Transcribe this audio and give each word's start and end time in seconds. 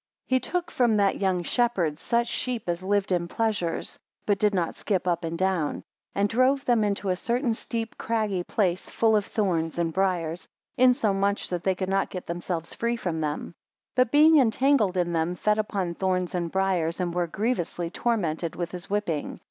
17 0.29 0.35
He 0.35 0.39
took 0.51 0.71
from 0.71 0.97
that 0.97 1.19
young 1.21 1.43
shepherd 1.43 1.99
such 1.99 2.25
sheep 2.27 2.63
as 2.65 2.81
lived 2.81 3.11
in 3.11 3.27
pleasures, 3.27 3.99
but 4.25 4.39
did 4.39 4.51
not 4.51 4.73
skip 4.73 5.07
up 5.07 5.23
and 5.23 5.37
down; 5.37 5.83
and 6.15 6.27
drove 6.27 6.65
them 6.65 6.83
into 6.83 7.09
a 7.09 7.15
certain 7.15 7.53
steep 7.53 7.95
craggy 7.99 8.43
place 8.43 8.89
fall 8.89 9.15
of 9.15 9.27
thorns 9.27 9.77
and 9.77 9.93
briars, 9.93 10.47
insomuch 10.75 11.49
that 11.49 11.63
they 11.63 11.75
could 11.75 11.87
not 11.87 12.09
get 12.09 12.25
themselves 12.25 12.73
free 12.73 12.95
from 12.95 13.21
them: 13.21 13.49
18 13.93 13.93
But 13.93 14.11
being 14.11 14.37
entangled 14.39 14.97
in 14.97 15.13
them, 15.13 15.35
fed 15.35 15.59
upon 15.59 15.93
thorns 15.93 16.33
and 16.33 16.51
briars, 16.51 16.99
and 16.99 17.13
were 17.13 17.27
grievously 17.27 17.91
tormented 17.91 18.55
with 18.55 18.71
his 18.71 18.89
whipping. 18.89 19.39